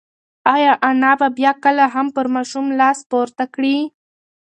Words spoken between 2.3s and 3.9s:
ماشوم لاس پورته کړي؟